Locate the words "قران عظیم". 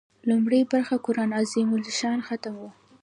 1.05-1.69